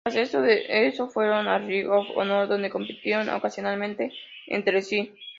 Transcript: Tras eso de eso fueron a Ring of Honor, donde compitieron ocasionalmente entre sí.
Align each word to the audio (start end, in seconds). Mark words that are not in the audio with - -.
Tras 0.03 0.15
eso 0.15 0.41
de 0.41 0.63
eso 0.87 1.09
fueron 1.09 1.47
a 1.47 1.59
Ring 1.59 1.87
of 1.87 2.07
Honor, 2.15 2.47
donde 2.47 2.71
compitieron 2.71 3.29
ocasionalmente 3.29 4.11
entre 4.47 4.81
sí. 4.81 5.13